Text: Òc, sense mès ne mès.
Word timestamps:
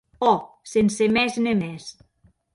Òc, 0.29 0.47
sense 0.71 1.09
mès 1.19 1.39
ne 1.45 1.55
mès. 1.61 1.93